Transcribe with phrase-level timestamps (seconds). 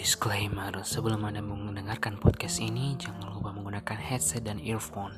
[0.00, 5.12] Disclaimer, sebelum Anda mendengarkan podcast ini, jangan lupa menggunakan headset dan earphone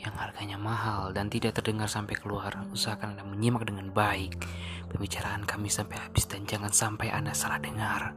[0.00, 2.56] yang harganya mahal dan tidak terdengar sampai keluar.
[2.72, 4.48] Usahakan Anda menyimak dengan baik
[4.88, 8.16] pembicaraan kami sampai habis dan jangan sampai Anda salah dengar.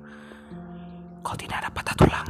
[1.19, 2.29] Kalau tidak ada patah tulang.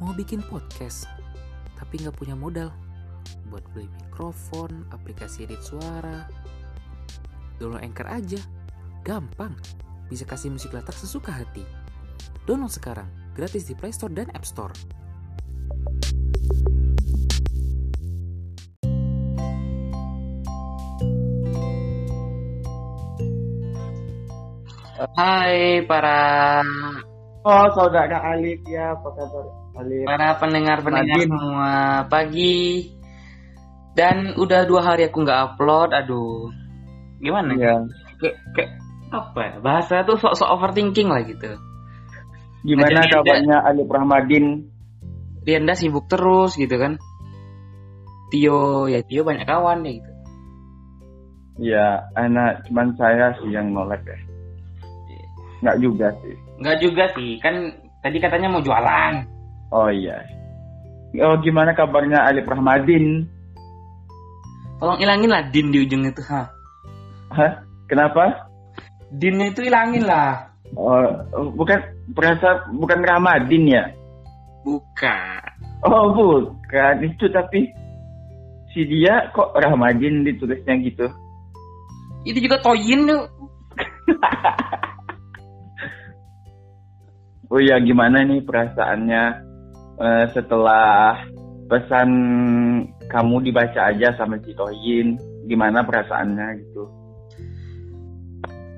[0.00, 1.04] Mau bikin podcast,
[1.76, 2.87] tapi nggak punya modal
[3.48, 6.28] buat beli mikrofon, aplikasi edit suara.
[7.58, 8.40] Download Anchor aja.
[9.02, 9.56] Gampang.
[10.08, 11.64] Bisa kasih musik latar sesuka hati.
[12.48, 14.72] Download sekarang, gratis di Play Store dan App Store.
[25.18, 26.62] Hai para
[27.48, 29.46] Oh, saudara Alif ya, apa kabar
[29.78, 30.04] Alif?
[30.04, 31.72] para pendengar-pendengar semua
[32.10, 32.92] pagi
[33.98, 36.46] dan udah dua hari aku nggak upload aduh
[37.18, 37.74] gimana Ya.
[38.22, 38.70] kayak kayak
[39.10, 41.50] apa ya bahasa tuh sok-sok overthinking lah gitu
[42.58, 44.66] Gimana kabarnya Alif Rahmadin?
[45.42, 46.98] Rianda sibuk terus gitu kan
[48.28, 50.12] Tio ya Tio banyak kawan ya gitu
[51.58, 54.14] Ya, anak cuman saya sih yang nolak ya.
[55.58, 56.34] Nggak juga sih.
[56.58, 57.54] nggak juga sih kan
[57.98, 59.26] tadi katanya mau jualan
[59.70, 60.22] Oh iya.
[61.18, 63.26] Oh gimana kabarnya Alif Rahmadin?
[64.78, 66.48] Tolong ilangin lah din di ujung itu ha
[67.28, 67.52] Hah?
[67.88, 68.48] Kenapa?
[69.08, 71.00] dinnya itu ilangin lah Oh,
[71.56, 71.80] bukan
[72.12, 73.88] berasa bukan Rahmadin ya?
[74.60, 75.40] bukan
[75.80, 77.72] Oh bukan itu tapi
[78.68, 81.08] si dia kok Rahmadin ditulisnya gitu.
[82.28, 83.24] itu juga toyin tuh
[87.48, 89.22] Oh ya gimana nih perasaannya
[89.96, 91.16] eh, setelah
[91.72, 92.10] pesan
[93.08, 95.16] kamu dibaca aja sama si Toyin?
[95.48, 96.98] Gimana perasaannya gitu?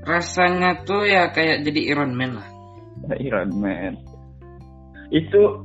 [0.04, 2.48] rasanya tuh ya kayak jadi Iron Man lah
[3.26, 3.96] Iron Man.
[5.10, 5.64] Itu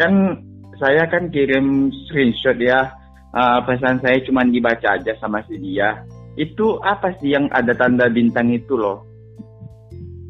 [0.00, 0.40] kan
[0.76, 2.92] saya kan kirim screenshot ya.
[3.36, 6.00] eh, pesan saya cuma dibaca aja sama si dia.
[6.40, 9.04] Itu apa sih yang ada tanda bintang itu loh?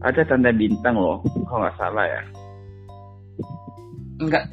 [0.03, 2.22] Ada tanda bintang loh, kalau nggak salah ya.
[4.16, 4.44] enggak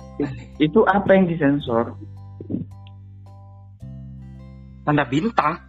[0.62, 1.98] Itu apa yang disensor?
[4.84, 5.60] Tanda bintang.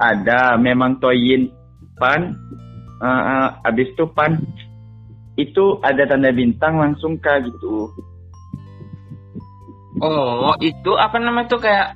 [0.00, 1.52] Ada memang toyin
[2.00, 2.34] pan
[2.98, 4.40] uh, uh, abis itu pan.
[5.34, 7.92] Itu ada tanda bintang langsung kah gitu.
[10.02, 11.94] Oh, itu apa namanya tuh kayak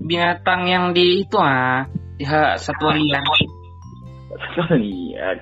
[0.00, 1.84] binatang yang di itu ah,
[2.16, 3.20] ya satwa liar.
[4.32, 5.36] Satwa emang liar.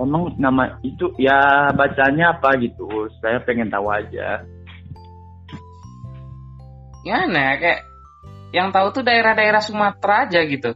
[0.00, 2.88] emang nama itu ya bacanya apa gitu?
[3.20, 4.40] Saya pengen tahu aja.
[7.00, 7.24] Ya,
[7.56, 7.89] kayak
[8.50, 10.74] yang tahu tuh daerah-daerah Sumatera aja gitu.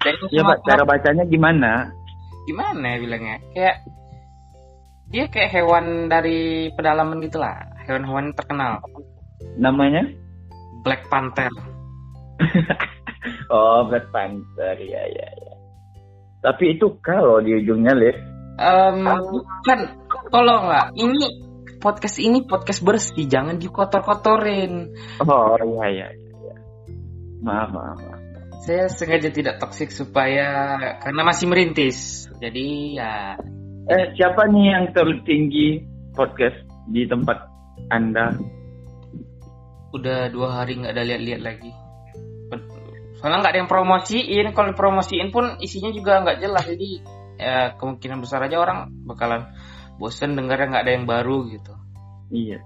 [0.00, 1.72] Daerah ya Pak, Sumatera cara bacanya gimana
[2.48, 3.36] gimana ya bilangnya?
[3.52, 3.76] Kayak
[5.10, 8.78] dia kayak hewan dari pedalaman gitu lah, hewan-hewan terkenal.
[9.56, 10.04] namanya
[10.84, 11.50] Black Panther.
[13.52, 15.54] oh Black Panther ya ya ya
[16.40, 18.18] tapi itu kalau di ujungnya lihat
[18.60, 19.78] Em, bukan,
[20.28, 20.92] tolong lah.
[20.92, 21.48] Ini
[21.80, 24.92] podcast ini podcast bersih, jangan dikotor-kotorin.
[25.24, 26.29] oh iya iya iya.
[27.40, 28.20] Maaf maaf, maaf.
[28.60, 32.28] Saya sengaja tidak toksik supaya karena masih merintis.
[32.40, 33.36] Jadi ya
[33.90, 35.82] Eh, siapa nih yang tertinggi
[36.14, 36.62] podcast
[36.94, 37.42] di tempat
[37.90, 38.38] Anda?
[39.90, 41.74] udah dua hari nggak ada lihat-lihat lagi.
[43.18, 44.46] Soalnya nggak ada yang promosiin.
[44.54, 46.64] Kalau promosiin pun isinya juga nggak jelas.
[46.70, 47.02] Jadi
[47.34, 49.50] ya kemungkinan besar aja orang bakalan
[49.98, 51.74] bosen dengarnya nggak ada yang baru gitu.
[52.30, 52.62] Iya.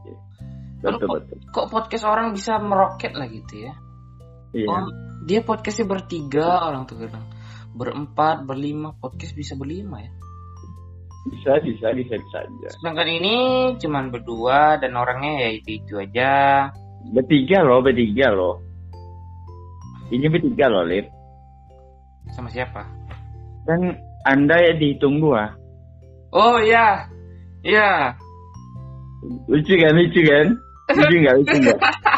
[0.84, 1.38] Lalu Betul kok, betul.
[1.48, 3.72] kok podcast orang bisa meroket lah gitu ya?
[4.54, 4.70] Iya.
[4.70, 4.86] Oh,
[5.26, 7.26] dia podcastnya bertiga orang tuh kadang
[7.74, 10.12] berempat, berlima podcast bisa berlima ya.
[11.26, 12.68] Bisa bisa bisa bisa aja.
[12.78, 13.36] Sedangkan ini
[13.82, 16.32] cuman berdua dan orangnya ya itu itu aja.
[17.10, 18.62] Bertiga loh, bertiga loh.
[20.14, 21.10] Ini bertiga loh, Lip.
[22.30, 22.86] Sama siapa?
[23.66, 25.50] Dan Anda ya dihitung dua.
[26.30, 27.10] Oh iya,
[27.66, 28.14] iya.
[29.50, 30.46] Lucu kan, lucu kan?
[30.94, 31.80] Lucu nggak, lucu nggak?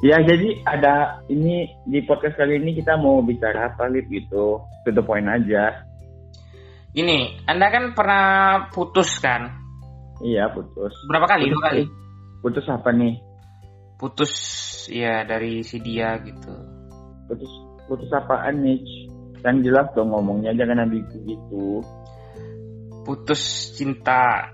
[0.00, 4.60] Ya jadi ada ini di podcast kali ini kita mau bicara apa Lip gitu.
[4.60, 5.84] To the point aja.
[6.90, 8.28] Ini, Anda kan pernah
[8.72, 9.60] putus kan?
[10.24, 10.92] Iya putus.
[11.08, 11.52] Berapa kali?
[11.52, 11.84] Dua kali.
[12.40, 13.20] Putus apa nih?
[14.00, 14.32] Putus
[14.88, 16.52] ya dari si dia gitu.
[17.28, 17.52] Putus
[17.84, 18.80] putus apaan nih?
[19.40, 21.84] Yang jelas dong ngomongnya jangan ambigu gitu.
[23.04, 24.52] Putus cinta.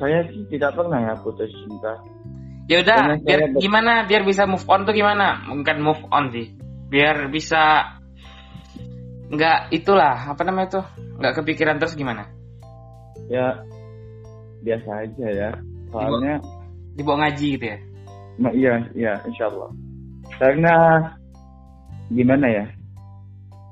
[0.00, 1.92] Saya sih tidak pernah ya putus cinta.
[2.64, 5.44] Ya udah, biar saya gimana biar bisa move on tuh gimana?
[5.48, 6.56] Bukan move on sih.
[6.88, 7.94] Biar bisa
[9.28, 10.84] nggak itulah apa namanya tuh
[11.20, 12.30] nggak kepikiran terus gimana?
[13.28, 13.60] Ya
[14.64, 15.50] biasa aja ya.
[15.92, 16.40] Soalnya
[16.94, 17.78] Dibawa ngaji gitu ya?
[18.38, 19.70] Nah, iya, iya, insya Allah.
[20.38, 20.74] Karena
[22.10, 22.64] gimana ya?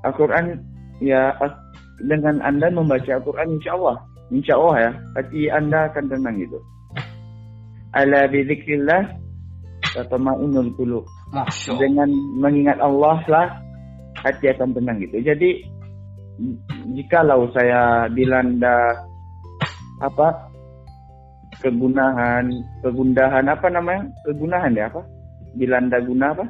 [0.03, 0.59] Al-Quran
[0.99, 1.31] ya
[2.03, 6.59] dengan anda membaca Al-Quran, insya Allah, insya Allah ya, hati anda akan tenang gitu.
[7.93, 9.03] Ala bizikrillah
[9.97, 11.05] tatma'innul qulub.
[11.81, 12.09] Dengan
[12.39, 13.47] mengingat Allah lah
[14.21, 15.17] hati akan tenang gitu.
[15.21, 15.65] Jadi
[16.93, 19.05] jikalau saya dilanda
[20.01, 20.49] apa
[21.61, 22.49] kegunahan,
[22.81, 24.09] kegundahan apa namanya?
[24.25, 25.01] Kegunahan ya apa?
[25.53, 26.45] Dilanda guna apa?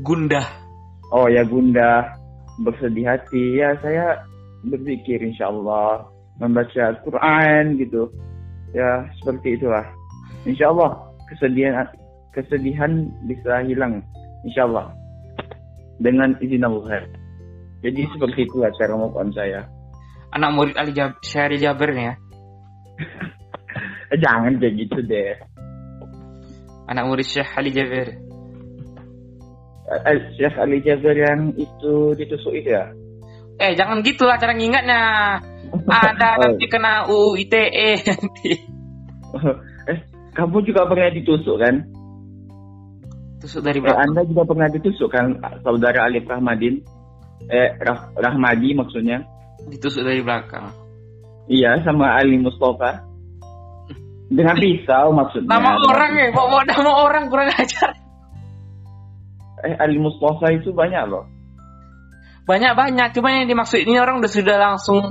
[0.00, 0.46] Gundah.
[1.12, 2.16] Oh ya gunda
[2.62, 4.20] bersedih hati ya saya
[4.64, 6.06] berpikir insya Allah
[6.40, 8.08] membaca Al-Quran gitu.
[8.74, 9.86] Ya seperti itulah.
[10.48, 10.96] Insya Allah
[11.28, 11.86] kesedihan
[12.34, 14.02] kesedihan bisa hilang.
[14.42, 14.90] Insya Allah
[16.00, 17.04] dengan izin Allah
[17.80, 19.64] jadi seperti itu cara move saya.
[20.36, 22.14] Anak murid Ali Jab Syahri Jaber nih ya.
[24.22, 25.38] Jangan kayak gitu deh
[26.90, 28.08] Anak murid Syekh Ali Jaber.
[29.90, 32.92] Eh, Syekh Ali Jaber yang itu ditusuk itu ya?
[33.60, 35.02] Eh jangan gitu lah cara ngingatnya.
[35.90, 36.40] Ada Oh.
[36.40, 38.50] nanti kena UU ITE nanti.
[39.90, 39.98] eh
[40.32, 41.82] kamu juga pernah ditusuk kan
[43.40, 44.04] Tusuk dari Eh, belakang.
[44.12, 45.32] Anda juga pernah ditusuk kan
[45.64, 46.76] saudara Alif Rahmadin?
[47.48, 49.24] Eh, Rah- Rahmadi maksudnya.
[49.64, 50.68] Ditusuk dari belakang.
[51.48, 53.00] Iya, sama Ali Mustafa.
[54.28, 55.56] Dengan pisau maksudnya.
[55.56, 57.90] Nama orang ya, bawa nama orang kurang ajar.
[59.64, 61.24] Eh, Ali Mustafa itu banyak loh.
[62.50, 65.06] Banyak-banyak, cuma yang dimaksud ini orang udah sudah langsung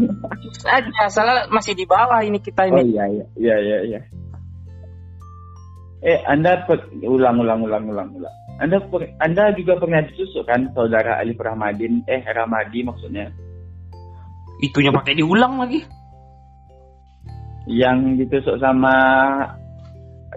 [0.67, 1.07] aja.
[1.07, 2.91] Salah masih di bawah ini kita Oh ini.
[2.91, 3.77] iya, iya, iya, iya.
[3.87, 3.99] iya.
[6.03, 6.67] Eh, Anda
[7.07, 8.35] ulang, ulang, ulang, ulang, ulang.
[8.59, 12.03] Anda per- Anda juga pernah ditusuk kan, saudara Alif Rahmadin?
[12.11, 13.31] Eh, Ramadi maksudnya.
[14.59, 15.79] Itunya pakai diulang lagi.
[17.71, 18.95] Yang ditusuk sama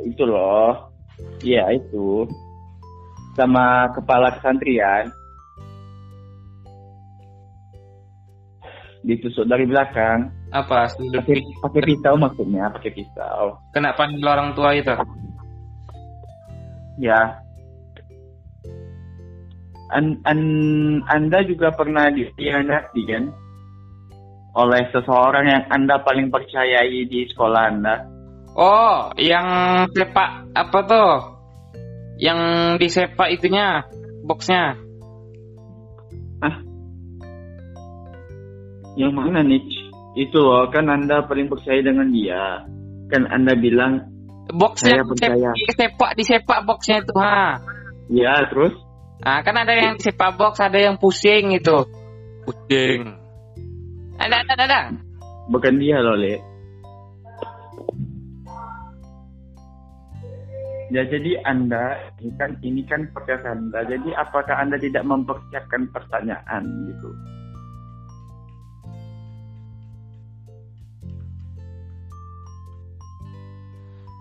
[0.06, 0.94] itu loh.
[1.42, 2.30] Iya, itu.
[3.34, 5.10] Sama kepala kesantrian.
[9.02, 10.30] Ditusuk dari belakang.
[10.54, 10.86] Apa?
[10.94, 13.58] Pakai pakai pisau maksudnya, pakai pisau.
[13.74, 14.94] Kena panggil orang tua itu.
[17.02, 17.42] Ya.
[19.92, 20.40] An, an,
[21.10, 23.24] anda juga pernah dikhianati kan?
[24.52, 27.96] Oleh seseorang yang Anda paling percayai di sekolah Anda.
[28.52, 29.48] Oh, yang
[29.96, 31.12] sepak apa tuh?
[32.20, 32.40] Yang
[32.84, 33.88] disepak itunya,
[34.28, 34.76] boxnya.
[38.96, 39.62] Yang mana nih?
[40.12, 42.68] Itu loh, kan Anda paling percaya dengan dia.
[43.08, 44.12] Kan Anda bilang,
[44.52, 45.50] Boxnya Saya percaya.
[45.54, 47.62] disepak, disepak, disepak boxnya itu ha.
[48.10, 48.74] ya terus?
[49.22, 51.86] Nah, kan ada yang disepak box, ada yang pusing itu.
[52.42, 53.06] Pusing.
[54.18, 54.80] Ada, ada, ada.
[55.46, 56.42] Bukan dia loh, Le.
[60.92, 63.86] Ya jadi Anda, ini kan, ini kan podcast Anda.
[63.86, 67.08] Jadi apakah Anda tidak mempersiapkan pertanyaan gitu?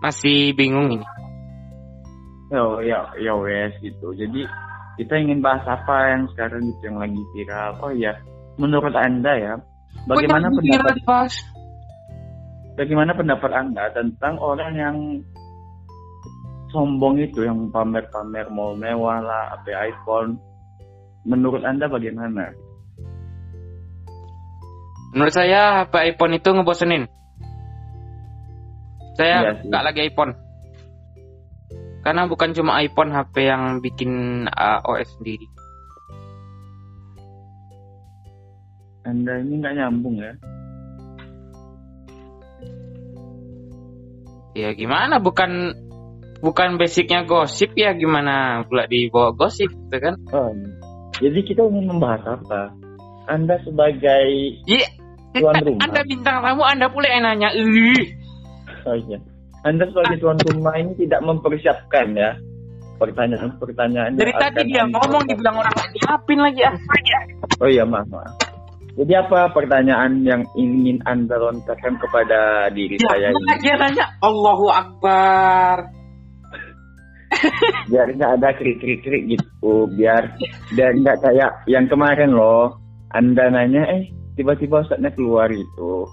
[0.01, 1.07] Masih bingung ini.
[2.51, 4.11] Oh ya, ya wes gitu.
[4.17, 4.43] Jadi
[4.99, 7.71] kita ingin bahas apa yang sekarang gitu yang lagi viral.
[7.79, 8.11] Oh ya,
[8.59, 9.53] menurut anda ya,
[10.09, 11.33] bagaimana viral pendapat dibahas?
[12.75, 14.97] bagaimana pendapat anda tentang orang yang
[16.71, 20.39] sombong itu yang pamer-pamer mau mewah lah, apa iPhone?
[21.27, 22.49] Menurut anda bagaimana?
[25.13, 27.03] Menurut saya HP iPhone itu ngebosenin.
[29.21, 30.33] Saya Iya nggak lagi iPhone.
[32.01, 34.11] Karena bukan cuma iPhone HP yang bikin
[34.49, 35.45] uh, OS sendiri.
[39.05, 40.33] Anda ini nggak nyambung ya?
[44.57, 45.77] Ya gimana bukan
[46.41, 50.17] bukan basicnya gosip ya gimana pula dibawa gosip gitu kan?
[50.33, 50.49] Oh,
[51.21, 52.73] jadi kita ingin membahas apa?
[53.29, 54.89] Anda sebagai Iya.
[55.37, 55.85] Tuan rumah.
[55.87, 57.55] Anda bintang tamu, Anda pula yang nanya.
[57.55, 58.20] Ih.
[58.85, 59.17] Oh iya.
[59.61, 62.33] Anda sebagai tuan rumah ini tidak mempersiapkan ya
[62.97, 64.17] pertanyaan-pertanyaan.
[64.17, 66.75] Dari tadi dia Anda- ngomong dibilang orang lain nyiapin lagi ah.
[67.61, 68.33] Oh iya maaf maaf.
[68.91, 73.55] Jadi apa pertanyaan yang ingin Anda lontarkan kepada diri Ya, saya ini?
[73.63, 75.87] dia nanya Allahu Akbar.
[77.89, 79.87] Biar nggak ada krik-krik-krik gitu.
[79.95, 80.35] Biar
[80.75, 82.77] biar nggak kayak yang kemarin loh.
[83.11, 84.03] Anda nanya, eh
[84.35, 86.07] tiba-tiba Ustaznya keluar itu.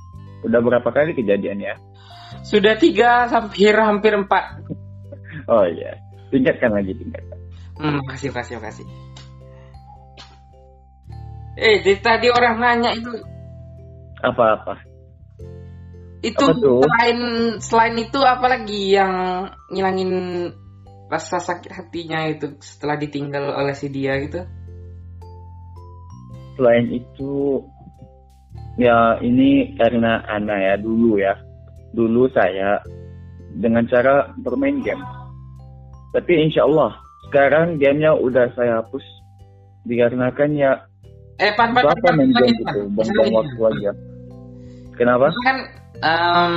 [0.46, 1.74] Udah berapa kali kejadian ya?
[2.42, 4.64] Sudah tiga hampir hampir empat.
[5.48, 5.96] Oh iya,
[6.28, 7.38] tingkatkan lagi tingkatkan.
[7.78, 8.86] Hmm, makasih, makasih, makasih.
[11.58, 13.10] Eh, jadi tadi orang nanya itu
[14.22, 14.78] Apa-apa?
[16.18, 16.82] itu Apa tuh?
[16.82, 17.18] selain
[17.62, 19.14] selain itu apalagi yang
[19.70, 20.10] ngilangin
[21.06, 24.42] rasa sakit hatinya itu setelah ditinggal oleh si dia gitu?
[26.58, 27.62] Selain itu,
[28.82, 31.38] ya ini karena Ana ya dulu ya.
[31.92, 32.80] Dulu saya
[33.56, 35.00] dengan cara bermain game.
[36.12, 36.96] Tapi insya Allah
[37.28, 39.04] sekarang gamenya udah saya hapus
[39.84, 40.72] dikarenakan ya
[41.38, 43.90] Eh, pan pan pan, apa main game gitu, Misalnya waktu aja.
[44.98, 45.30] Kenapa?
[45.46, 45.56] kan
[46.02, 46.54] em,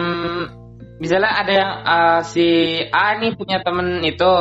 [0.97, 2.47] misalnya ada yang eh, si
[2.89, 4.31] A nih punya temen itu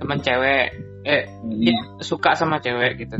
[0.00, 0.66] temen cewek
[1.04, 1.56] eh Hmm.
[1.60, 3.16] dia suka sama cewek gitu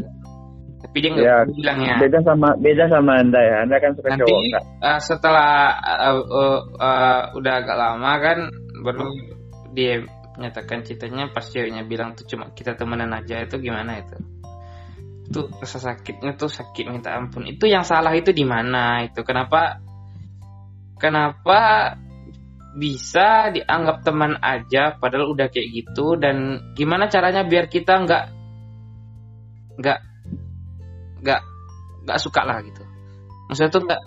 [0.90, 3.56] tapi dia nggak Ya, bilangnya Beda sama beda sama anda ya.
[3.62, 5.50] Anda kan suka nanti cowok eh, setelah
[5.86, 8.38] eh, eh, eh, udah agak lama kan
[8.82, 9.06] baru
[9.70, 10.02] dia
[10.34, 14.18] menyatakan cintanya pas ceweknya bilang tuh cuma kita temenan aja itu gimana itu?
[15.30, 17.46] Itu rasa sakitnya tuh sakit minta ampun.
[17.46, 19.22] Itu yang salah itu di mana itu?
[19.22, 19.78] Kenapa
[20.98, 21.94] kenapa
[22.74, 26.18] bisa dianggap teman aja padahal udah kayak gitu?
[26.18, 28.24] Dan gimana caranya biar kita nggak
[29.78, 30.09] nggak
[31.20, 31.40] nggak
[32.08, 32.82] nggak suka lah gitu
[33.48, 34.00] maksudnya tuh nggak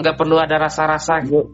[0.00, 1.46] nggak perlu ada rasa-rasa gitu.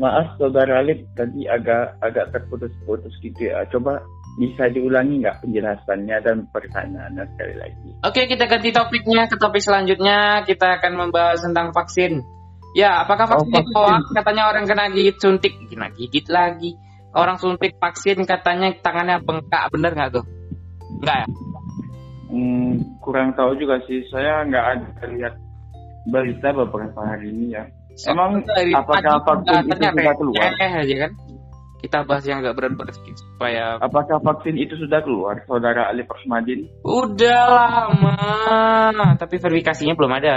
[0.00, 3.68] Maaf saudara Alif tadi agak agak terputus-putus gitu ya.
[3.68, 4.00] Coba
[4.40, 7.88] bisa diulangi nggak penjelasannya dan pertanyaannya sekali lagi?
[8.00, 10.48] Oke, kita ganti topiknya ke topik selanjutnya.
[10.48, 12.24] Kita akan membahas tentang vaksin.
[12.72, 13.76] Ya, apakah Oh, vaksin itu vaksin.
[13.76, 14.02] hoax?
[14.16, 16.80] Katanya orang kena gigit suntik, kena gigit lagi.
[17.12, 20.24] Orang suntik vaksin katanya tangannya bengkak, bener nggak tuh?
[21.04, 21.26] Nggak ya?
[22.30, 24.06] Hmm, kurang tahu juga sih.
[24.08, 25.34] Saya nggak ada lihat
[26.06, 27.66] berita beberapa hari ini ya.
[28.06, 30.42] Emang Dari apakah vaksin itu sudah keluar?
[30.48, 31.12] receh aja kan?
[31.80, 36.68] Kita bahas yang nggak berat-berat sedikit supaya Apakah vaksin itu sudah keluar, saudara Alif Rosmadin?
[36.84, 38.16] udah lama,
[39.16, 40.36] tapi verifikasinya belum ada.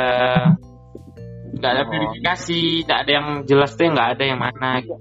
[1.54, 1.90] Nggak ada Oh.
[1.92, 4.96] verifikasi, nggak ada yang jelas tuh nggak ada yang mana gitu.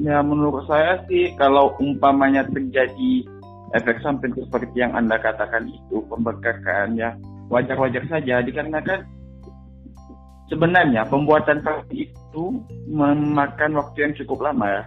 [0.00, 3.26] Ya menurut saya sih kalau umpamanya terjadi
[3.76, 7.14] efek samping seperti yang Anda katakan itu pembengkakan ya
[7.50, 9.06] wajar-wajar saja dikarenakan
[10.50, 12.44] sebenarnya pembuatan vaksin itu
[12.90, 14.84] memakan waktu yang cukup lama ya.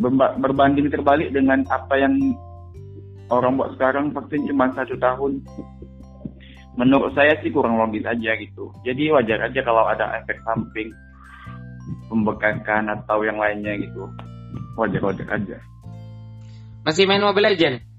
[0.00, 2.16] Berba- berbanding terbalik dengan apa yang
[3.28, 5.44] orang buat sekarang vaksin cuma satu tahun.
[6.80, 8.72] Menurut saya sih kurang logis aja gitu.
[8.88, 10.88] Jadi wajar aja kalau ada efek samping
[12.08, 14.10] pembekakan atau yang lainnya gitu
[14.74, 15.58] wajar-wajar aja
[16.84, 17.90] Masih main Mobile Legend?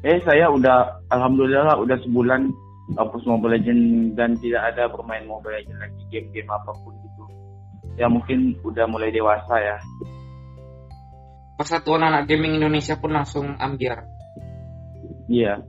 [0.00, 2.48] eh saya udah alhamdulillah udah sebulan
[2.96, 7.24] hapus Mobile Legend dan tidak ada bermain Mobile Legend lagi game-game apa pun gitu
[8.00, 9.76] ya mungkin udah mulai dewasa ya
[11.60, 14.08] Persatuan Anak Gaming Indonesia pun langsung ambiar.
[15.28, 15.60] iya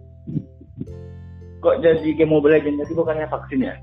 [1.60, 3.76] kok jadi game Mobile Legend jadi bukannya vaksin ya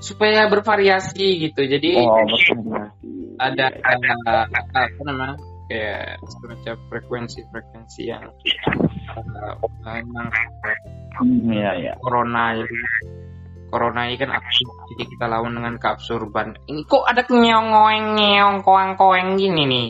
[0.00, 1.60] Supaya bervariasi gitu.
[1.60, 2.88] Jadi oh maksudnya
[3.36, 5.36] ada ada apa namanya?
[5.70, 8.26] Kayak semacam frekuensi-frekuensi yang
[9.14, 9.54] uh,
[9.86, 10.26] memang
[11.20, 11.92] Hmm, iya iya.
[12.00, 12.76] corona jadi
[13.68, 14.72] corona ini kan absurd.
[14.94, 16.56] Jadi kita lawan dengan keabsurban.
[16.64, 17.68] Ini kok ada ngeong
[18.16, 19.88] ngeong koang koeng gini nih?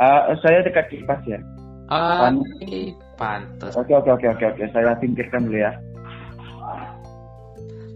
[0.00, 1.36] Ah, saya dekat kipas ya.
[1.92, 3.76] Ah Pan- eh, pantes.
[3.76, 4.64] Oke oke oke oke oke.
[4.72, 5.72] Saya singkirkan dulu ya.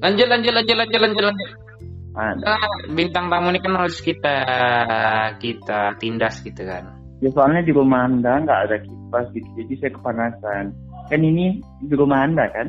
[0.03, 1.51] Lanjut lanjut lanjut lanjut lanjut lanjut
[2.13, 2.45] Ada.
[2.45, 4.37] Ah, bintang tamu ini kan harus kita
[5.41, 9.93] kita tindas gitu kan Ya soalnya di rumah anda nggak ada kipas gitu, jadi saya
[9.95, 10.65] kepanasan.
[11.07, 12.67] Kan ini di rumah anda kan?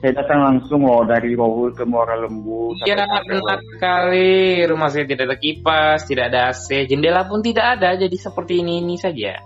[0.00, 2.72] Saya datang langsung loh dari Rohul ke Muara Lembu.
[2.82, 7.94] Iya benar sekali rumah saya tidak ada kipas tidak ada AC jendela pun tidak ada
[7.94, 9.38] jadi seperti ini ini saja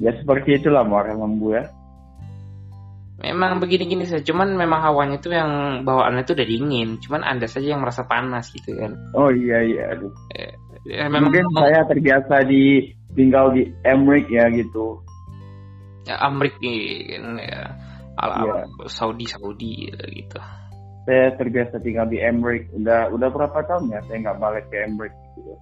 [0.00, 1.68] Ya seperti itulah Muara Lembu ya.
[3.20, 7.76] Memang begini-gini saja, cuman memang hawanya itu yang bawaannya itu udah dingin, cuman anda saja
[7.76, 8.96] yang merasa panas gitu kan.
[9.12, 9.92] Oh iya iya.
[9.92, 10.08] Aduh.
[10.88, 15.04] Ya, memang Mungkin saya terbiasa di tinggal di Emrik ya gitu.
[16.08, 17.60] ya, Amrik kan ya
[18.16, 18.88] ala Iya.
[18.88, 20.40] Saudi Saudi gitu.
[21.04, 22.72] Saya terbiasa tinggal di Emrik.
[22.72, 25.52] Udah udah berapa tahun ya saya nggak balik ke Emrik gitu.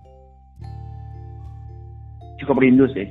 [2.39, 3.11] Cukup rindu sih.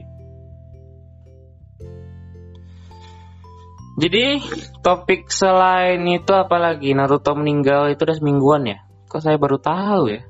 [3.97, 4.39] Jadi
[4.85, 8.77] topik selain itu apalagi Naruto meninggal itu udah semingguan ya?
[9.09, 10.21] Kok saya baru tahu ya?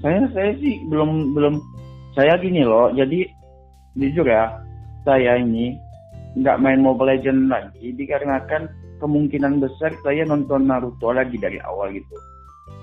[0.00, 1.60] saya saya sih belum belum
[2.16, 3.28] saya gini loh jadi
[3.94, 4.48] jujur ya
[5.04, 5.76] saya ini
[6.40, 8.68] nggak main Mobile Legend lagi dikarenakan
[9.00, 12.16] kemungkinan besar saya nonton Naruto lagi dari awal gitu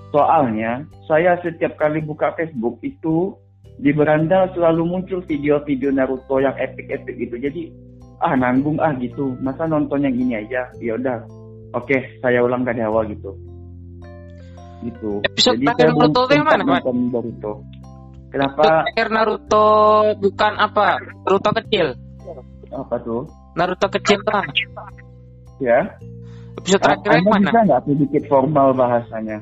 [0.07, 3.35] Soalnya saya setiap kali buka Facebook itu
[3.75, 7.35] di beranda selalu muncul video-video Naruto yang epic-epic gitu.
[7.35, 7.67] Jadi
[8.21, 9.37] ah nanggung ah gitu.
[9.41, 10.69] Masa nonton yang ini aja?
[10.81, 11.23] Ya udah.
[11.75, 13.35] Oke, saya ulang dari awal gitu.
[14.85, 15.21] Gitu.
[15.25, 17.53] Episode Jadi terakhir Naruto itu yang mana, nonton Naruto.
[18.27, 18.63] Kenapa?
[18.63, 19.67] Terakhir Naruto
[20.21, 20.87] bukan apa?
[21.25, 21.87] Naruto kecil.
[22.71, 23.21] Apa tuh?
[23.57, 24.45] Naruto kecil mana?
[25.57, 25.79] Ya.
[26.57, 27.49] Episode terakhir yang Anda mana?
[27.49, 29.37] bisa nggak sedikit formal bahasanya?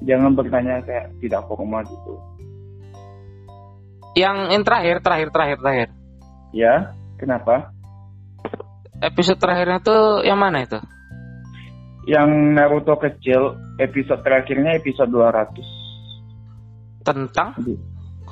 [0.00, 2.14] Jangan bertanya kayak tidak formal gitu.
[4.16, 5.88] Yang yang terakhir, terakhir, terakhir, terakhir.
[6.50, 6.74] Ya,
[7.20, 7.70] kenapa?
[9.00, 10.76] Episode terakhirnya tuh yang mana itu?
[12.04, 17.00] Yang Naruto kecil, episode terakhirnya episode 200.
[17.00, 17.56] Tentang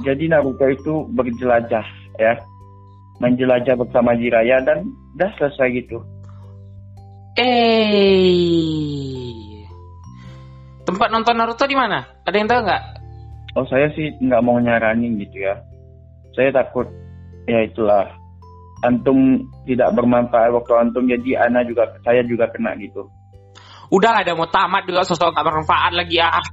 [0.04, 1.86] Jadi Naruto itu berjelajah
[2.20, 2.36] ya.
[3.18, 4.84] Menjelajah bersama Jiraiya dan
[5.16, 5.98] udah selesai gitu.
[7.38, 9.64] eh
[10.84, 12.04] tempat nonton Naruto di mana?
[12.28, 12.82] Ada yang tahu nggak?
[13.56, 15.56] Oh saya sih nggak mau nyaranin gitu ya.
[16.36, 16.84] Saya takut
[17.48, 18.17] ya itulah
[18.84, 23.10] antum tidak bermanfaat waktu antum jadi ana juga saya juga kena gitu.
[23.88, 26.44] Udah ada mau tamat juga sosok gak bermanfaat lagi ah.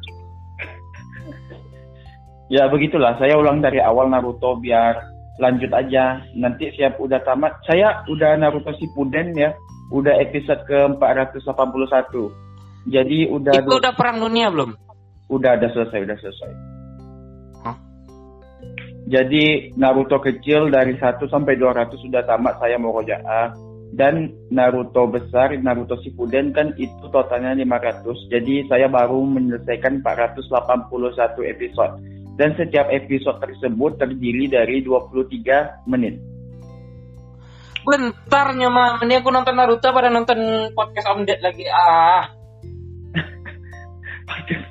[2.46, 5.02] Ya begitulah, saya ulang dari awal Naruto biar
[5.42, 6.22] lanjut aja.
[6.38, 7.58] Nanti siap udah tamat.
[7.66, 9.52] Saya udah Naruto Shippuden ya,
[9.90, 11.42] udah episode ke 481.
[12.86, 14.78] Jadi udah Itu udah perang dunia belum?
[15.26, 16.75] udah ada selesai, udah selesai.
[19.06, 23.54] Jadi Naruto kecil dari 1 sampai 200 sudah tamat saya mau rojaah.
[23.96, 28.34] Dan Naruto besar, Naruto Shippuden kan itu totalnya 500.
[28.34, 31.94] Jadi saya baru menyelesaikan 481 episode.
[32.36, 36.20] Dan setiap episode tersebut terdiri dari 23 menit.
[37.86, 42.26] Bentar nyama, ini aku nonton Naruto pada nonton podcast Om Ded lagi ah.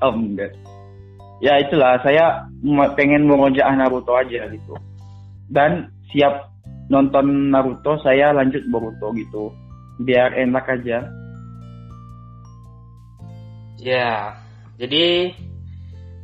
[0.10, 0.73] Om Ded.
[1.42, 2.46] Ya itulah, saya
[2.94, 4.74] pengen mengojaah Naruto aja gitu.
[5.50, 6.54] Dan siap
[6.88, 9.50] nonton Naruto, saya lanjut Boruto gitu.
[10.02, 11.06] Biar enak aja.
[13.78, 14.38] Ya,
[14.78, 15.34] jadi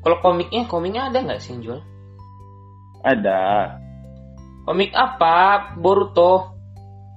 [0.01, 1.81] kalau komiknya, komiknya ada nggak sih yang jual?
[3.05, 3.77] Ada.
[4.65, 5.77] Komik apa?
[5.77, 6.57] Boruto.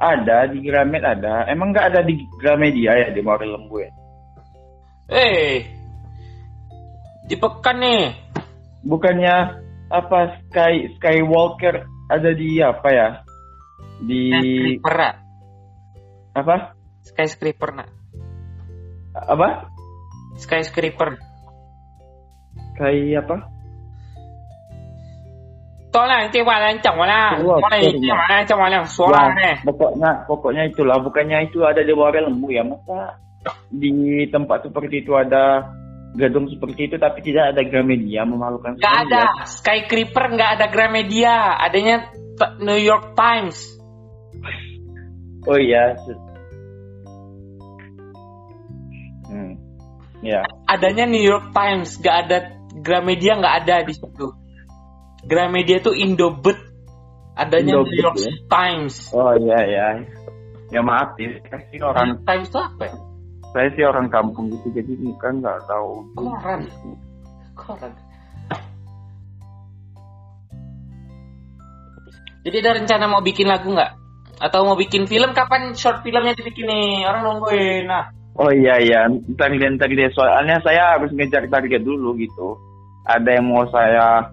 [0.03, 1.47] Ada, di Gramet ada.
[1.47, 3.91] Emang nggak ada di Gramedia ya, di Morel Lembu ya?
[5.08, 5.63] Eh,
[7.33, 8.13] di Pekan nih.
[8.85, 9.35] Bukannya
[9.89, 13.07] apa Sky Skywalker ada di apa ya?
[14.05, 14.97] Di Skyscraper.
[16.37, 16.55] Apa?
[17.01, 17.89] Skyscraper nak.
[19.17, 19.65] Apa?
[20.37, 21.17] Skyscraper.
[22.77, 23.49] Sky apa?
[25.89, 27.37] Tolong nanti walan cang wala.
[27.41, 29.55] Wala itu mana suara ya, nih.
[29.65, 33.17] Pokoknya pokoknya itulah bukannya itu ada di warelmu ya masa
[33.69, 35.69] di tempat seperti itu ada
[36.13, 39.45] gedung seperti itu tapi tidak ada Gramedia memalukan Gak sekali ada ya.
[39.49, 42.13] Skyscraper, nggak ada Gramedia, adanya
[42.62, 43.58] New York Times.
[45.49, 45.97] Oh iya.
[49.28, 49.54] Hmm.
[50.23, 50.45] Ya.
[50.69, 52.38] Adanya New York Times, nggak ada
[52.80, 54.28] Gramedia, nggak ada di situ.
[55.23, 56.60] Gramedia tuh Indobet,
[57.34, 58.32] adanya Indobet, New York ya.
[58.47, 58.95] Times.
[59.12, 59.88] Oh iya ya.
[60.73, 62.95] Ya maaf ya, saya sih orang Times itu apa ya?
[63.53, 66.03] Saya sih orang kampung gitu jadi kan nggak tahu.
[66.17, 66.61] Koran.
[67.53, 67.91] Koran.
[72.43, 73.91] Jadi ada rencana mau bikin lagu nggak?
[74.43, 75.31] Atau mau bikin film?
[75.31, 77.07] Kapan short filmnya dibikin nih?
[77.07, 77.87] Orang nungguin.
[77.87, 82.57] Nah, Oh iya iya, ntar deh ntar deh soalnya saya harus ngejar target dulu gitu.
[83.05, 84.25] Ada yang mau saya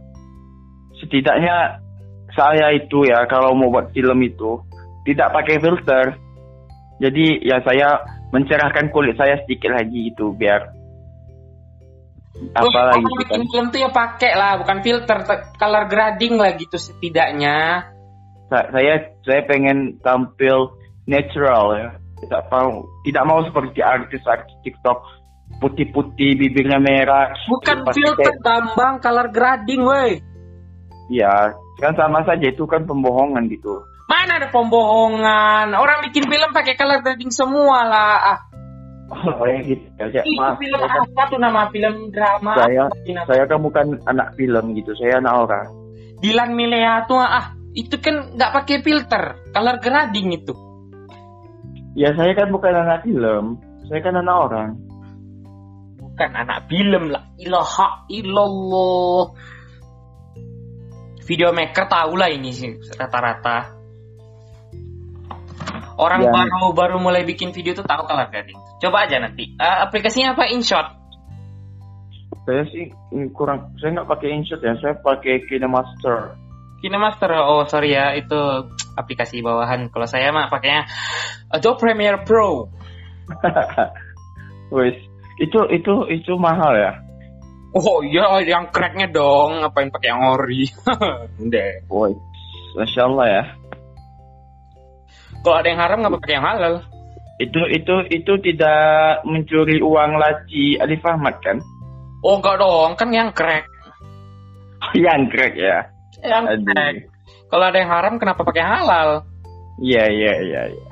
[0.96, 1.84] setidaknya
[2.32, 4.56] saya itu ya kalau mau buat film itu
[5.04, 6.16] tidak pakai filter.
[6.96, 8.00] Jadi ya saya
[8.30, 10.70] mencerahkan kulit saya sedikit lagi gitu biar
[12.40, 13.40] Lu apalagi kalau gitu kan.
[13.52, 17.84] film tuh ya pakai lah, bukan filter, te- color grading lah gitu setidaknya.
[18.48, 20.72] Sa- saya saya pengen tampil
[21.04, 21.88] natural ya.
[22.24, 24.98] Tidak mau tidak mau seperti artis-artis TikTok
[25.60, 27.28] putih-putih bibirnya merah.
[27.44, 30.16] Bukan filter, kayak- Bambang, color grading, woi.
[31.12, 33.84] Ya, kan sama saja itu kan pembohongan gitu.
[34.10, 35.70] Mana ada pembohongan?
[35.78, 38.14] Orang bikin film pakai color grading semua lah.
[38.34, 38.38] Ah,
[39.10, 40.22] Oh, ya gitu aja.
[40.22, 42.54] itu Maaf, film saya, apa tuh nama film drama?
[42.62, 42.90] Saya-
[43.26, 44.94] saya kan bukan anak film gitu.
[44.94, 45.66] Saya anak orang.
[46.22, 50.54] Dilan Milea tuh ah, itu kan nggak pakai filter, color grading itu.
[51.98, 53.58] Ya saya kan bukan anak film.
[53.90, 54.70] Saya kan anak orang.
[55.98, 57.26] Bukan anak film lah.
[57.34, 59.22] Ilaha illallah.
[61.26, 63.79] Video maker tahu lah ini sih rata-rata.
[66.00, 66.32] Orang Ya.
[66.32, 68.56] baru baru mulai bikin video tuh tahu color grading.
[68.80, 69.52] Coba aja nanti.
[69.52, 70.48] Eh, aplikasinya apa?
[70.48, 70.96] InShot.
[72.48, 72.88] Saya sih
[73.36, 76.40] kurang, saya nggak pakai InShot ya, saya pakai KineMaster.
[76.80, 78.40] KineMaster, oh sorry ya, itu
[78.96, 79.92] aplikasi bawahan.
[79.92, 80.88] Kalau saya mah pakainya
[81.52, 82.72] Adobe Premiere Pro.
[84.74, 84.96] Wes,
[85.36, 86.92] itu itu itu mahal ya.
[87.76, 89.60] Oh iya, yang cracknya dong.
[89.62, 90.66] Ngapain pakai yang ori?
[91.44, 91.70] Udah.
[91.92, 92.16] Woi,
[92.74, 93.42] masya Allah ya.
[95.40, 96.74] Kalau ada yang haram nggak pakai yang halal.
[97.40, 101.56] Itu itu itu tidak mencuri uang laci Alif Ahmad kan?
[102.20, 103.64] Oh enggak dong, kan yang crack.
[104.92, 105.88] Yang crack ya.
[106.20, 106.64] Yang Aduh.
[106.68, 106.94] crack.
[107.48, 109.08] Kalau ada yang haram kenapa pakai halal?
[109.80, 110.62] Iya iya iya.
[110.76, 110.90] iya.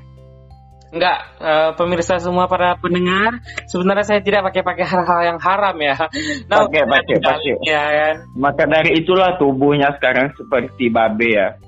[0.89, 6.09] Enggak, eh, pemirsa semua para pendengar, sebenarnya saya tidak pakai pakai hal-hal yang haram ya.
[6.49, 7.55] Nah, Pakai, pakai, pakai.
[7.69, 8.15] Ya kan.
[8.33, 11.61] Maka dari itulah tubuhnya sekarang seperti babe ya.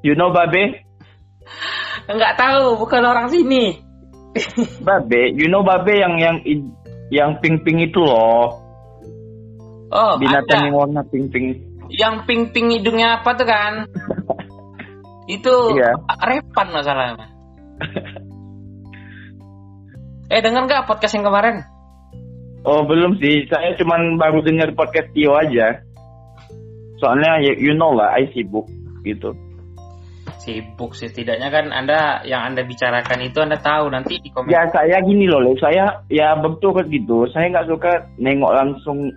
[0.00, 0.80] You know babe?
[2.08, 3.84] Enggak tahu, bukan orang sini.
[4.86, 6.36] Babe, you know babe yang yang
[7.08, 8.60] yang pink-pink itu loh.
[9.88, 10.64] Oh, Binatang ada.
[10.68, 11.64] yang warna pink-pink.
[11.88, 13.88] Yang pink-pink hidungnya apa tuh kan?
[15.28, 15.96] Itu Iya.
[16.20, 17.26] repan masalahnya.
[20.32, 21.64] eh, denger nggak podcast yang kemarin?
[22.64, 25.80] Oh belum sih, saya cuman baru dengar podcast Tio aja.
[27.00, 28.68] Soalnya ya- you know lah, I sibuk
[29.04, 29.32] gitu.
[30.48, 34.48] Sibuk sih, setidaknya kan Anda yang Anda bicarakan itu Anda tahu nanti di komen.
[34.48, 35.52] Ya saya gini loh, Le.
[35.60, 37.28] saya ya berturut gitu.
[37.36, 39.12] Saya nggak suka nengok langsung.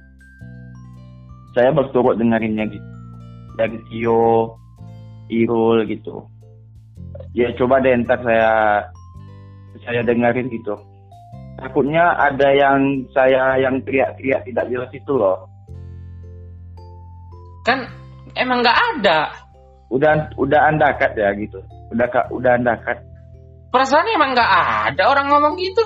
[1.55, 2.87] Saya berturut dengerinnya gitu.
[3.55, 4.59] Dari Tio,
[5.31, 6.27] Irul gitu.
[7.31, 8.83] Ya coba deh ntar saya
[9.87, 10.75] saya dengerin gitu.
[11.63, 15.47] Takutnya ada yang saya yang teriak-teriak tidak jelas itu loh.
[17.63, 17.87] Kan
[18.35, 19.31] emang nggak ada.
[19.91, 21.59] Udah udah anda cut ya gitu.
[21.91, 22.95] Udah kak udah anda cut.
[23.71, 24.51] Perasaan emang nggak
[24.91, 25.83] ada orang ngomong gitu.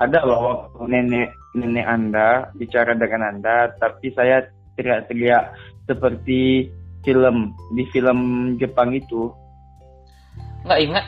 [0.00, 4.42] ada loh nenek nenek anda bicara dengan anda tapi saya
[4.74, 5.54] teriak-teriak
[5.86, 6.66] seperti
[7.06, 8.18] film di film
[8.58, 9.30] Jepang itu
[10.66, 11.04] Nggak ingat.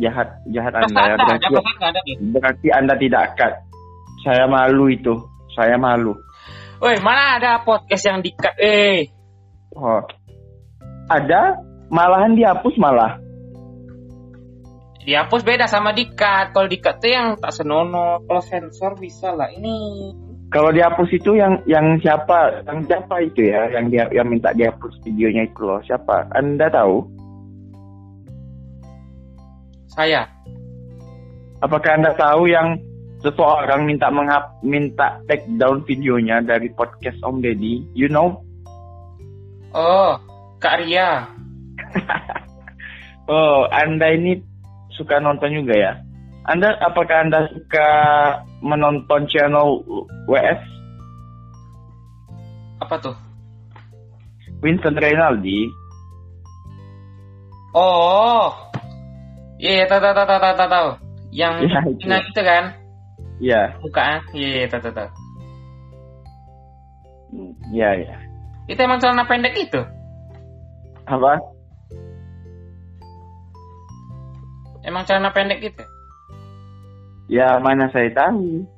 [0.00, 1.60] jahat jahat anda Perasaan ya berarti, ada.
[2.32, 3.52] berarti anda tidak akan
[4.24, 5.14] saya malu itu
[5.52, 6.16] saya malu
[6.80, 8.56] Woi, mana ada podcast yang dikat?
[8.56, 9.08] Eh,
[9.76, 10.02] oh.
[11.10, 11.58] ada
[11.92, 13.20] malahan dihapus malah
[15.04, 16.56] dihapus beda sama dikat.
[16.56, 18.24] Kalau dikat tuh yang tak senono.
[18.24, 19.52] Kalau sensor bisa lah.
[19.52, 19.76] Ini
[20.48, 24.96] kalau dihapus itu yang yang siapa yang siapa itu ya yang dia yang minta dihapus
[25.04, 27.04] videonya itu loh siapa anda tahu
[29.94, 30.26] saya.
[31.62, 32.76] Apakah Anda tahu yang
[33.22, 37.88] seseorang minta menghap minta take down videonya dari podcast Om Deddy?
[37.94, 38.43] You know?
[39.74, 40.14] Oh,
[40.62, 41.26] Kak Ria.
[43.24, 44.36] Oh, Anda ini
[44.92, 45.92] suka nonton juga ya?
[46.44, 47.88] Anda apakah Anda suka
[48.60, 49.80] menonton channel
[50.28, 50.60] WS
[52.84, 53.16] Apa tuh?
[54.60, 55.72] Winston Reynaldi?
[57.72, 58.52] Oh.
[59.56, 60.88] Iya, tahu tahu tahu tahu tahu tahu.
[61.32, 61.98] Yang Ya, itu.
[62.04, 62.64] Cina itu kan?
[63.40, 64.16] Ya, Bukan?
[64.36, 65.08] Iya, iya, tahu tahu tahu.
[67.72, 68.16] ya, ya.
[68.64, 69.80] Itu emang celana pendek itu.
[71.04, 71.36] Apa?
[74.84, 75.84] Emang celana pendek itu.
[77.28, 78.68] Ya, mana saya tahu.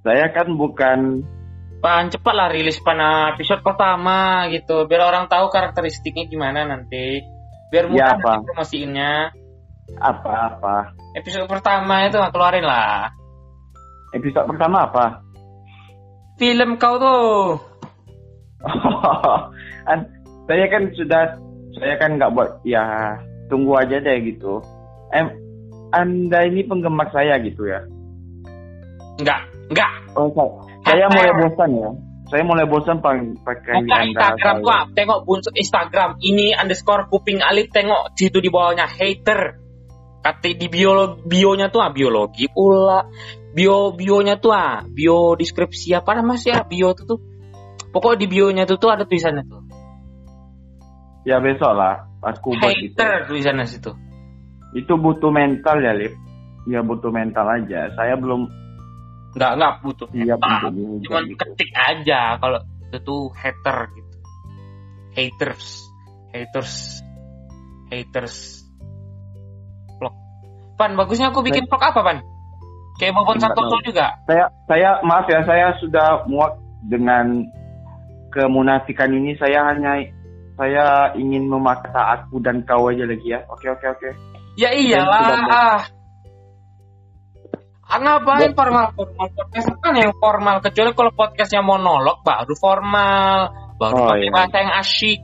[0.00, 1.26] Saya kan bukan
[1.76, 2.96] Pan cepat lah rilis pan
[3.36, 7.20] episode pertama gitu, biar orang tahu karakteristiknya gimana nanti.
[7.68, 8.30] Biar mudah Ya, apa?
[8.40, 9.12] nanti promosiinnya.
[10.00, 10.96] apa-apa.
[11.14, 13.12] Episode pertama itu keluarin lah.
[14.10, 15.20] Episode pertama apa?
[16.40, 17.60] Film kau tuh.
[19.90, 20.08] An-
[20.46, 21.22] saya kan sudah
[21.76, 23.16] saya kan nggak buat ya
[23.52, 24.62] tunggu aja deh gitu
[25.12, 25.28] em
[25.94, 27.82] anda ini penggemar saya gitu ya
[29.16, 29.92] Enggak, enggak.
[30.12, 30.28] oh
[30.84, 31.90] saya, saya mulai bosan ya
[32.26, 36.10] saya mulai bosan pakai Buka anda Instagram tuh, tengok buntut Instagram.
[36.18, 39.62] Ini underscore kuping alit, tengok situ di bawahnya hater.
[40.26, 43.06] Kata di bio bionya tuh ah, biologi pula.
[43.54, 47.20] Bio bionya tuh ah, bio deskripsi apa namanya sih ah, bio tuh tuh.
[47.96, 49.64] Pokoknya di bionya tuh tuh ada tulisannya tuh.
[51.24, 53.90] ya besok lah aku buat itu Hater tulisannya situ.
[54.76, 56.12] itu butuh mental ya lip
[56.66, 58.46] ya butuh mental aja saya belum
[59.32, 60.08] Enggak, enggak butuh.
[60.12, 61.36] siap Ah, untuk Cuman gitu.
[61.36, 64.16] ketik aja kalau itu tuh hater gitu.
[65.12, 65.64] Haters,
[66.32, 66.72] haters,
[67.88, 68.36] haters.
[69.96, 70.14] Vlog.
[70.76, 72.18] Pan, bagusnya aku bikin vlog apa, Pan?
[72.96, 73.84] Kayak Bobon Santoso tahu.
[73.84, 74.16] juga.
[74.24, 76.56] saya saya maaf ya saya sudah muak
[76.88, 77.44] dengan
[78.36, 79.96] kemunafikan ini saya hanya
[80.60, 84.10] saya ingin memaksa aku dan kau aja lagi ya oke oke oke
[84.56, 85.84] Ya iyalah.
[87.86, 93.94] Ah, ngapain formal formal podcast kan yang formal kecuali kalau podcastnya monolog baru formal baru
[93.94, 94.32] Oh, pakai iya.
[94.32, 95.22] bahasa yang asyik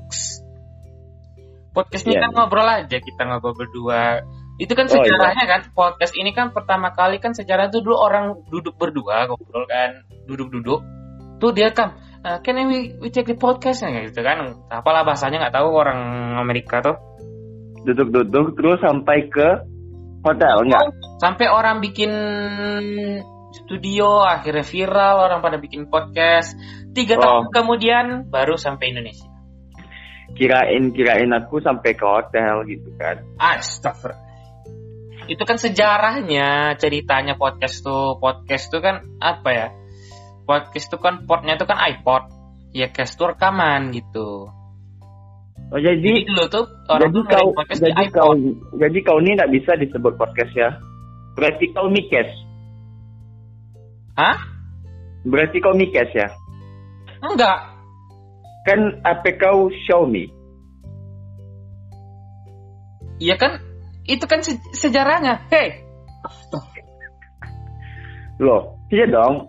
[1.73, 2.23] podcast ini Iya.
[2.29, 4.23] kan ngobrol aja kita ngobrol berdua
[4.61, 5.11] itu kan Oh, iya.
[5.11, 9.65] sejarahnya kan podcast ini kan pertama kali kan sejarah itu dulu orang duduk berdua ngobrol
[9.67, 10.81] kan duduk-duduk
[11.43, 14.63] tuh dia kan uh, can we, we take the podcast gitu kan.
[14.71, 16.01] Apalah bahasanya nggak tahu orang
[16.39, 16.97] Amerika tuh.
[17.83, 19.49] Duduk-duduk terus sampai ke
[20.23, 20.87] hotel enggak?
[21.19, 22.11] sampai orang bikin
[23.55, 26.55] studio akhirnya viral orang pada bikin podcast.
[26.95, 27.23] Tiga Oh.
[27.23, 29.27] tahun kemudian baru sampai Indonesia.
[30.33, 33.21] Kirain kirain aku sampai ke hotel gitu kan.
[33.37, 34.33] Astagfirullah
[35.31, 38.19] itu kan sejarahnya ceritanya podcast tuh.
[38.19, 39.67] Podcast tuh kan apa ya
[40.45, 42.23] podcast tuh kan portnya tuh kan iPod
[42.73, 44.49] ya cast tuh rekaman gitu
[45.73, 48.33] Oh jadi jadi dulu tuh orang jadi tuh kau podcast di jadi iPod kau
[48.77, 50.71] jadi kau ini tidak bisa disebut podcast ya.
[51.33, 52.29] Berarti kau mikes.
[54.21, 54.37] Hah?
[55.25, 56.29] Berarti kau mikes ya.
[57.25, 57.57] enggak
[58.69, 60.29] Kan apa kau Xiaomi?
[63.23, 63.63] iya kan
[64.05, 65.87] itu kan se- sejarahnya hei
[68.43, 69.47] Loh, iya dong.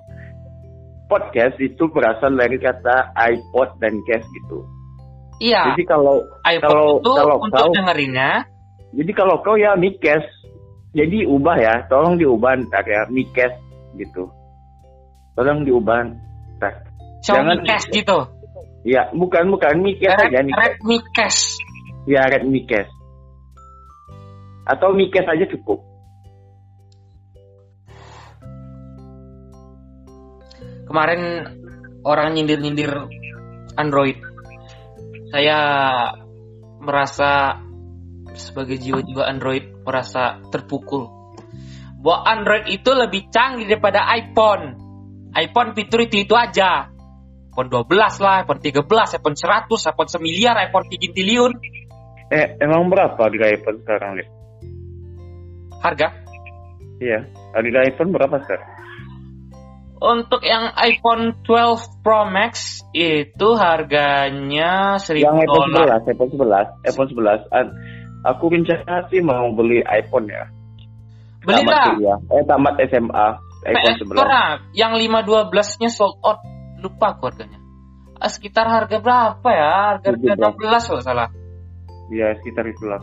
[1.13, 4.65] Podcast itu berasal dari kata iPod dan cast gitu.
[5.37, 8.31] iya Jadi kalau iPod kalau itu kalau untuk kau dengerinnya
[8.93, 10.21] jadi kalau kau ya mikes.
[10.93, 13.53] Jadi ubah ya, tolong diubah ntar ya mikes
[13.97, 14.29] gitu.
[15.33, 16.05] Tolong diubah
[16.61, 16.85] ntar.
[17.25, 18.19] Xiaomi Jangan- Cash gitu
[18.83, 20.59] Ya, bukan bukan mikes Red, aja mikes.
[20.59, 21.41] Redmi Cash
[22.03, 22.85] Ya, red mikes.
[24.67, 25.79] Atau mikes aja cukup.
[30.93, 31.41] Kemarin
[32.05, 32.93] orang nyindir-nyindir
[33.81, 34.21] Android.
[35.33, 35.57] Saya
[36.77, 37.57] merasa
[38.37, 41.09] sebagai jiwa-jiwa Android merasa terpukul.
[41.97, 44.77] Bahwa Android itu lebih canggih daripada iPhone.
[45.33, 46.93] iPhone fitur itu itu aja.
[47.49, 47.89] iPhone 12
[48.21, 51.53] lah, iPhone 13, iPhone 100, iPhone semiliar, iPhone 3 triliun
[52.33, 54.29] Eh, emang berapa harga iPhone sekarang, Lip?
[55.85, 56.07] harga?
[56.97, 58.82] Iya, harga iPhone berapa sekarang?
[60.03, 66.67] Untuk yang iPhone 12 Pro Max itu harganya 1000 Yang iPhone dolar 11, iPhone 11,
[66.91, 67.55] iPhone 11.
[67.55, 67.73] An-
[68.27, 70.43] aku rencana sih mau beli iPhone ya.
[71.43, 72.17] Belilah kuliah.
[72.35, 73.27] Eh, tamat SMA,
[73.63, 74.15] iPhone PS 11.
[74.19, 74.43] Store
[74.75, 76.39] yang 512 nya sold out
[76.83, 77.63] lupa aku harganya
[78.19, 81.27] Ah, sekitar harga berapa ya harga harga 16 kalau salah
[82.11, 82.99] Iya, sekitar itulah.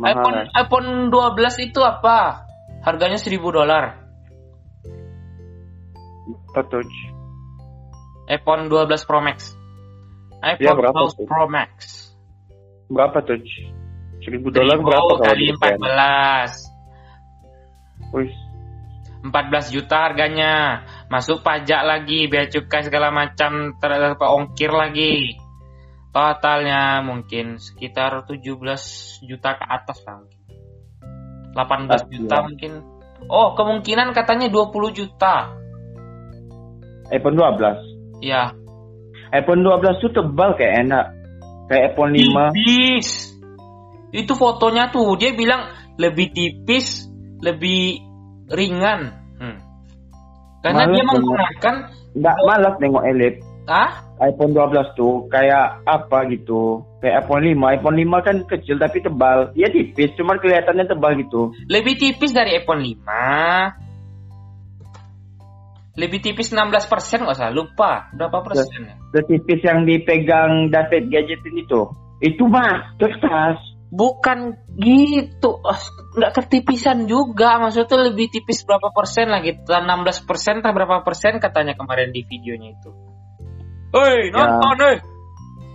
[0.00, 0.46] Mahal iPhone kan?
[0.56, 2.48] iPhone 12 itu apa
[2.84, 4.05] harganya 1000 dolar
[6.56, 6.96] Apa touch?
[8.32, 9.52] iPhone 12 Pro Max
[10.56, 11.28] Ya, iPhone berapa 12 tuh?
[11.28, 11.70] Pro Max
[12.88, 13.44] Berapa touch?
[14.24, 15.76] 1000 dolar berapa 1000 kalau kali di pen?
[15.76, 18.32] 14 Wih,
[19.20, 20.80] 14 juta harganya
[21.12, 25.36] masuk pajak lagi biaya cukai segala macam terhadap ongkir lagi
[26.16, 30.40] totalnya mungkin sekitar 17 juta ke atas lah mungkin
[31.52, 32.46] 18 Ah, juta iya.
[32.48, 32.72] mungkin
[33.28, 35.65] oh kemungkinan katanya 20 juta
[37.12, 38.24] iPhone 12.
[38.24, 38.52] ya
[39.34, 41.06] iPhone 12 tuh tebal kayak enak.
[41.66, 42.54] Kayak iPhone 5.
[42.54, 43.08] tipis
[44.14, 45.66] itu fotonya tuh dia bilang
[45.98, 47.10] lebih tipis
[47.42, 48.00] lebih
[48.48, 49.58] ringan hmm.
[50.62, 51.74] karena Malas dia menggunakan
[52.16, 53.38] Nggak malas nengok Elite.
[53.68, 56.80] ah iPhone 12 tuh kayak apa gitu.
[57.04, 57.76] Kayak iPhone 5.
[57.76, 59.52] iPhone 5 kan kecil tapi tebal.
[59.52, 61.52] Ya tipis, cuman kelihatannya tebal gitu.
[61.68, 63.85] lebih tipis dari iPhone 5
[65.96, 71.56] lebih tipis 16 persen nggak salah lupa berapa persen ya Setipis yang dipegang David gadgetin
[71.56, 71.88] itu.
[72.20, 73.56] Itu mah kertas.
[73.86, 75.62] bukan gitu
[76.18, 81.38] nggak ketipisan juga maksudnya lebih tipis berapa persen lah gitu 16 persen atau berapa persen
[81.38, 82.90] katanya kemarin di videonya itu
[83.94, 84.98] Hei nonton eh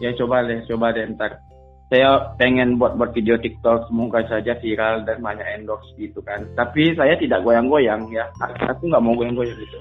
[0.02, 1.38] Ya coba deh, coba deh ntar.
[1.94, 6.42] Saya pengen buat buat video TikTok semoga saja viral dan banyak endorse gitu kan.
[6.58, 8.26] Tapi saya tidak goyang-goyang ya.
[8.42, 9.78] Aku nggak mau goyang-goyang gitu.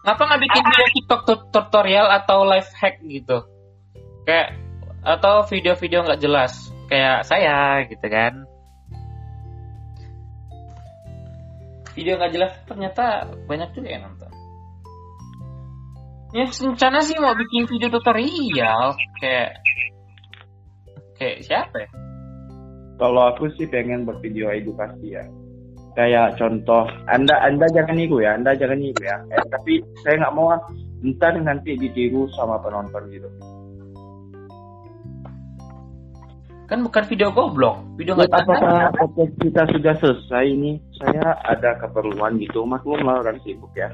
[0.00, 3.44] Ngapa nggak bikin video TikTok tut- tutorial atau life hack gitu?
[4.24, 4.56] Kayak
[5.04, 6.52] atau video-video nggak jelas?
[6.88, 8.44] Kayak saya gitu kan?
[11.92, 14.32] Video nggak jelas ternyata banyak juga yang nonton.
[16.30, 19.58] Ya rencana sih mau bikin video tutorial kayak
[21.18, 21.90] kayak siapa ya?
[23.00, 25.24] Kalau aku sih pengen buat video edukasi ya.
[25.96, 29.18] Kayak contoh, anda anda jangan niru ya, anda jangan niru ya.
[29.34, 30.60] Eh, tapi saya nggak mau ah,
[31.02, 33.28] ntar nanti ditiru sama penonton gitu.
[36.70, 40.78] Kan bukan video goblok, video nggak apakah podcast kita sudah selesai ini?
[41.02, 43.90] Saya ada keperluan gitu, maklum lah orang sibuk ya.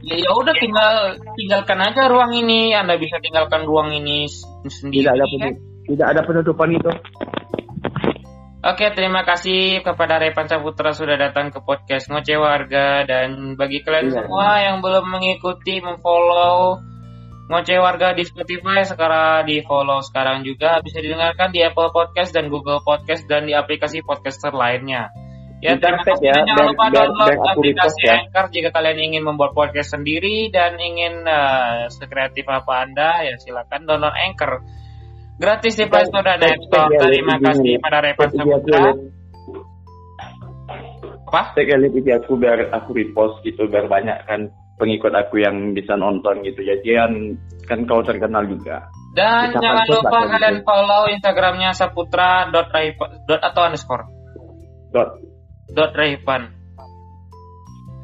[0.00, 2.72] Ya ya udah tinggal tinggalkan aja ruang ini.
[2.72, 4.30] Anda bisa tinggalkan ruang ini
[4.64, 5.04] sendiri.
[5.04, 5.32] Tidak ada ya.
[5.34, 5.54] penutup,
[5.90, 6.90] tidak ada penutupan itu.
[8.60, 14.12] Oke, terima kasih kepada Repan Saputra sudah datang ke podcast Ngoceh Warga dan bagi kalian
[14.12, 14.16] Iya.
[14.20, 16.76] semua yang belum mengikuti, memfollow
[17.48, 22.52] Ngoceh Warga di Spotify sekarang di follow sekarang juga bisa didengarkan di Apple Podcast dan
[22.52, 25.08] Google Podcast dan di aplikasi podcaster lainnya.
[25.60, 26.20] Ya, kasih.
[26.20, 28.12] ya, Dan Jangan lupa download aku aplikasi ya.
[28.20, 33.88] Anchor jika kalian ingin membuat podcast sendiri dan ingin eh, sekreatif apa Anda ya silakan
[33.88, 34.60] download Anchor.
[35.40, 36.92] Gratis di Play Store dan App Store.
[36.92, 38.92] ya, Terima kasih pada Saputra.
[38.92, 38.96] Lip.
[41.30, 41.56] Apa?
[41.56, 45.72] Tag ya, Lip, IG aku biar aku repost gitu, biar banyak kan pengikut aku yang
[45.72, 46.60] bisa nonton gitu.
[46.60, 47.12] Jadi kan,
[47.64, 48.84] kan kau terkenal juga.
[49.16, 50.66] Dan Bisa jangan lupa kalian gitu.
[50.68, 52.68] follow Instagramnya saputra dot
[53.26, 54.04] dot atau underscore
[54.92, 55.10] Dot.
[55.72, 56.52] dot Raipan.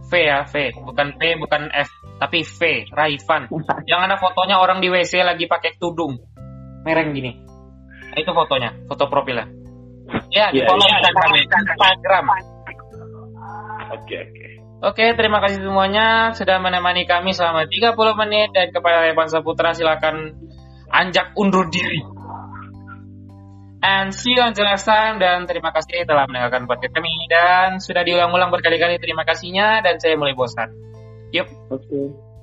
[0.07, 1.91] V ya V, bukan P bukan F,
[2.23, 2.61] tapi V
[2.95, 3.51] Raivan.
[3.91, 6.17] Yang ada fotonya orang di WC lagi pakai tudung
[6.87, 7.35] mereng gini.
[8.15, 9.51] Nah, itu fotonya, foto profilnya.
[10.31, 11.03] Ya, di follow iya.
[11.03, 12.25] Instagram, Instagram.
[13.91, 14.47] Oke, oke.
[14.77, 20.37] Oke, terima kasih semuanya sudah menemani kami selama 30 menit dan kepada Revan Saputra silakan
[20.93, 22.05] anjak undur diri.
[23.83, 28.03] And see you until next time dan terima kasih telah mendengarkan podcast kami dan sudah
[28.03, 30.71] diulang-ulang berkali-kali terima kasihnya dan saya mulai bosan.
[31.33, 31.49] Yuk.
[31.73, 32.36] Oke.